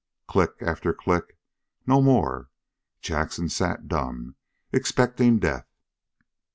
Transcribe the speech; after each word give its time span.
Click 0.27 0.53
after 0.61 0.93
click, 0.95 1.37
no 1.85 2.01
more; 2.01 2.49
Jackson 3.01 3.49
sat 3.49 3.87
dumb, 3.87 4.33
expecting 4.73 5.37
death. 5.37 5.67